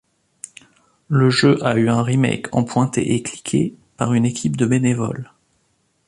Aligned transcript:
Le 1.09 1.29
jeu 1.29 1.63
a 1.63 1.75
eu 1.75 1.87
un 1.87 2.01
remake 2.01 2.47
en 2.55 2.63
pointer-et-cliquer 2.63 3.75
par 3.97 4.13
une 4.15 4.25
équipe 4.25 4.57
de 4.57 4.65
bénévoles. 4.65 5.31